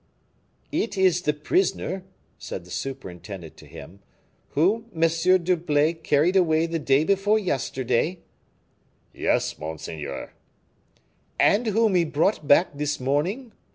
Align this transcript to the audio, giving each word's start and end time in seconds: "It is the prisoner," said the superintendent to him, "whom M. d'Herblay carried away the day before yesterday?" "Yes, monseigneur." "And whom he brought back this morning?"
"It 0.71 0.97
is 0.97 1.21
the 1.21 1.33
prisoner," 1.33 2.03
said 2.39 2.65
the 2.65 2.71
superintendent 2.71 3.55
to 3.57 3.67
him, 3.67 3.99
"whom 4.57 4.87
M. 4.95 5.43
d'Herblay 5.43 5.93
carried 5.93 6.35
away 6.35 6.65
the 6.65 6.79
day 6.79 7.03
before 7.03 7.37
yesterday?" 7.37 8.21
"Yes, 9.13 9.59
monseigneur." 9.59 10.33
"And 11.39 11.67
whom 11.67 11.93
he 11.93 12.03
brought 12.03 12.47
back 12.47 12.69
this 12.73 12.99
morning?" 12.99 13.51